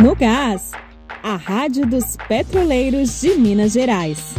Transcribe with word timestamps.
No 0.00 0.14
Gás, 0.14 0.70
a 1.24 1.34
Rádio 1.34 1.84
dos 1.84 2.16
Petroleiros 2.28 3.20
de 3.20 3.34
Minas 3.34 3.72
Gerais. 3.72 4.32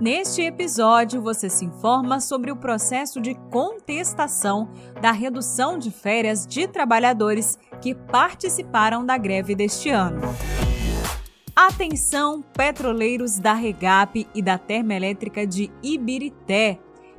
Neste 0.00 0.42
episódio, 0.42 1.20
você 1.20 1.50
se 1.50 1.64
informa 1.64 2.20
sobre 2.20 2.52
o 2.52 2.56
processo 2.56 3.20
de 3.20 3.34
contestação 3.50 4.70
da 5.02 5.10
redução 5.10 5.80
de 5.80 5.90
férias 5.90 6.46
de 6.46 6.68
trabalhadores 6.68 7.58
que 7.80 7.96
participaram 7.96 9.04
da 9.04 9.18
greve 9.18 9.56
deste 9.56 9.90
ano. 9.90 10.20
Atenção, 11.56 12.40
petroleiros 12.40 13.40
da 13.40 13.52
Regap 13.52 14.28
e 14.32 14.40
da 14.40 14.56
Termoelétrica 14.56 15.44
de 15.44 15.72
Ibirité. 15.82 16.78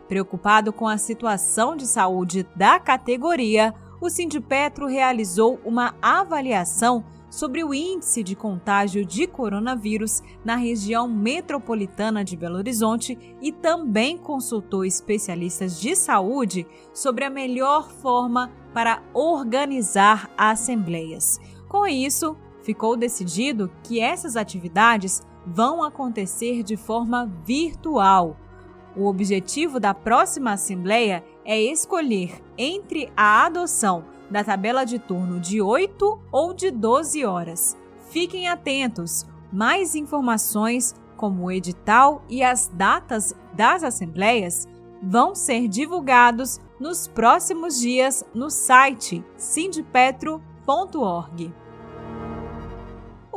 Preocupado 0.10 0.74
com 0.74 0.88
a 0.88 0.98
situação 0.98 1.76
de 1.78 1.86
saúde 1.86 2.46
da 2.56 2.80
categoria, 2.80 3.76
o 4.02 4.10
Sindipetro 4.10 4.88
realizou 4.88 5.60
uma 5.64 5.94
avaliação 6.02 7.06
sobre 7.30 7.64
o 7.64 7.76
índice 7.76 8.24
de 8.24 8.36
contágio 8.36 9.06
de 9.06 9.28
coronavírus 9.28 10.24
na 10.44 10.56
região 10.56 11.08
metropolitana 11.08 12.24
de 12.24 12.36
Belo 12.36 12.56
Horizonte 12.56 13.20
e 13.40 13.52
também 13.52 14.18
consultou 14.18 14.84
especialistas 14.84 15.80
de 15.80 15.96
saúde 15.96 16.66
sobre 16.92 17.24
a 17.24 17.30
melhor 17.30 17.92
forma 17.92 18.52
para 18.74 19.04
organizar 19.14 20.32
assembleias. 20.36 21.40
Com 21.68 21.86
isso, 21.86 22.36
ficou 22.64 22.98
decidido 22.98 23.70
que 23.84 24.00
essas 24.00 24.36
atividades 24.36 25.22
vão 25.46 25.84
acontecer 25.84 26.64
de 26.64 26.76
forma 26.76 27.32
virtual. 27.46 28.36
O 28.96 29.08
objetivo 29.08 29.80
da 29.80 29.94
próxima 29.94 30.54
Assembleia 30.54 31.24
é 31.46 31.62
escolher 31.62 32.42
entre 32.58 33.12
a 33.16 33.46
adoção 33.46 34.04
da 34.30 34.44
tabela 34.44 34.84
de 34.84 35.00
turno 35.00 35.40
de 35.40 35.62
8 35.62 36.20
ou 36.32 36.54
de 36.54 36.72
12 36.72 37.26
horas. 37.26 37.78
Fiquem 38.10 38.48
atentos! 38.48 39.26
Mais 39.52 39.96
informações, 39.96 40.96
como 41.18 41.46
o 41.46 41.52
edital 41.52 42.24
e 42.30 42.44
as 42.44 42.68
datas 42.68 43.34
das 43.54 43.84
assembleias, 43.84 44.68
vão 45.02 45.34
ser 45.34 45.68
divulgados 45.68 46.60
nos 46.80 47.08
próximos 47.08 47.80
dias 47.80 48.24
no 48.34 48.50
site 48.50 49.24
sindipetro.org. 49.38 51.54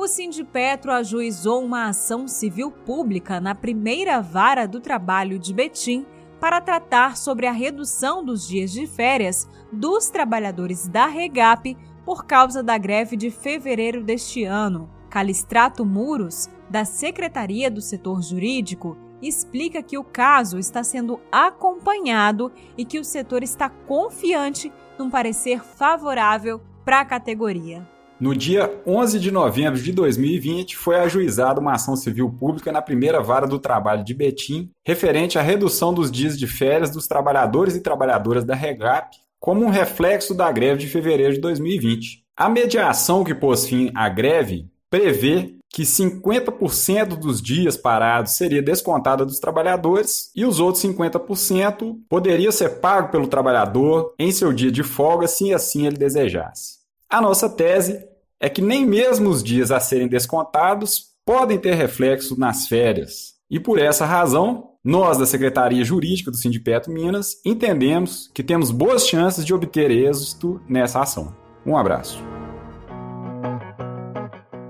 O 0.03 0.09
Sindipetro 0.09 0.91
ajuizou 0.91 1.65
uma 1.65 1.87
ação 1.87 2.27
civil 2.27 2.73
pública 2.73 3.41
na 3.41 3.55
primeira 3.55 4.21
vara 4.21 4.67
do 4.67 4.81
trabalho 4.81 5.39
de 5.39 5.55
Betim 5.55 6.05
para 6.41 6.61
tratar 6.61 7.17
sobre 7.17 7.47
a 7.47 7.53
redução 7.53 8.25
dos 8.25 8.49
dias 8.49 8.73
de 8.73 8.85
férias 8.85 9.49
dos 9.71 10.11
trabalhadores 10.11 10.89
da 10.89 11.07
Regap 11.07 11.77
por 12.05 12.27
causa 12.27 12.65
da 12.65 12.77
greve 12.77 13.17
de 13.17 13.31
fevereiro 13.31 14.03
deste 14.03 14.43
ano. 14.43 14.91
Calistrato 15.09 15.87
Muros, 15.87 16.51
da 16.69 16.85
Secretaria 16.85 17.71
do 17.71 17.81
Setor 17.81 18.23
Jurídico, 18.23 18.99
explica 19.23 19.85
que 19.85 19.97
o 19.97 20.03
caso 20.03 20.59
está 20.59 20.83
sendo 20.83 21.21
acompanhado 21.31 22.51
e 22.77 22.85
que 22.85 22.99
o 22.99 23.05
setor 23.05 23.45
está 23.45 23.69
confiante 23.69 24.73
num 24.99 25.09
parecer 25.09 25.63
favorável 25.63 26.61
para 26.85 26.99
a 26.99 27.05
categoria. 27.05 27.92
No 28.23 28.37
dia 28.37 28.73
11 28.87 29.19
de 29.19 29.33
novembro 29.33 29.83
de 29.83 29.91
2020, 29.91 30.77
foi 30.77 30.95
ajuizada 30.95 31.59
uma 31.59 31.73
ação 31.73 31.97
civil 31.97 32.31
pública 32.31 32.71
na 32.71 32.81
primeira 32.81 33.21
vara 33.21 33.49
do 33.49 33.59
trabalho 33.59 34.05
de 34.05 34.15
Betim, 34.15 34.71
referente 34.87 35.41
à 35.41 35.43
redução 35.43 35.93
dos 35.93 36.09
dias 36.09 36.39
de 36.39 36.47
férias 36.47 36.89
dos 36.89 37.09
trabalhadores 37.09 37.75
e 37.75 37.81
trabalhadoras 37.81 38.45
da 38.45 38.55
Regap, 38.55 39.17
como 39.41 39.65
um 39.65 39.71
reflexo 39.71 40.37
da 40.37 40.53
greve 40.53 40.83
de 40.83 40.87
fevereiro 40.87 41.35
de 41.35 41.41
2020. 41.41 42.23
A 42.37 42.49
mediação 42.49 43.25
que 43.25 43.35
pôs 43.35 43.67
fim 43.67 43.91
à 43.93 44.09
greve 44.09 44.71
prevê 44.89 45.57
que 45.69 45.83
50% 45.83 47.17
dos 47.17 47.43
dias 47.43 47.77
parados 47.77 48.35
seria 48.35 48.63
descontada 48.63 49.27
dos 49.27 49.41
trabalhadores 49.41 50.31
e 50.37 50.45
os 50.45 50.61
outros 50.61 50.85
50% 50.85 51.97
poderia 52.09 52.53
ser 52.53 52.79
pago 52.79 53.11
pelo 53.11 53.27
trabalhador 53.27 54.15
em 54.17 54.31
seu 54.31 54.53
dia 54.53 54.71
de 54.71 54.85
folga, 54.85 55.27
se 55.27 55.53
assim 55.53 55.89
ele 55.89 55.97
desejasse. 55.97 56.81
A 57.11 57.21
nossa 57.21 57.47
tese 57.47 58.12
é 58.43 58.49
que 58.49 58.61
nem 58.61 58.85
mesmo 58.85 59.31
os 59.31 59.41
dias 59.41 59.71
a 59.71 59.79
serem 59.79 60.09
descontados 60.09 61.13
podem 61.25 61.57
ter 61.57 61.75
reflexo 61.75 62.37
nas 62.37 62.67
férias. 62.67 63.35
E 63.49 63.61
por 63.61 63.79
essa 63.79 64.05
razão, 64.05 64.71
nós 64.85 65.17
da 65.17 65.25
Secretaria 65.25 65.85
Jurídica 65.85 66.29
do 66.29 66.37
Sindipetro 66.37 66.93
Minas 66.93 67.37
entendemos 67.47 68.29
que 68.35 68.43
temos 68.43 68.73
boas 68.73 69.07
chances 69.07 69.45
de 69.45 69.55
obter 69.55 69.93
êxito 69.93 70.61
nessa 70.69 71.01
ação. 71.01 71.33
Um 71.65 71.77
abraço. 71.77 72.21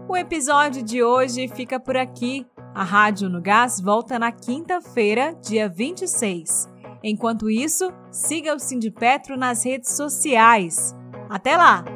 O 0.07 0.15
episódio 0.15 0.83
de 0.83 1.03
hoje 1.03 1.49
fica 1.49 1.81
por 1.81 1.97
aqui. 1.97 2.47
A 2.75 2.85
Rádio 2.85 3.31
no 3.31 3.41
Gás 3.41 3.81
volta 3.81 4.19
na 4.19 4.31
quinta-feira, 4.31 5.35
dia 5.43 5.67
26. 5.67 6.69
Enquanto 7.03 7.49
isso, 7.49 7.91
siga 8.11 8.55
o 8.55 8.59
Sindipetro 8.59 9.35
nas 9.35 9.65
redes 9.65 9.93
sociais. 9.93 10.95
Até 11.31 11.57
lá! 11.57 11.92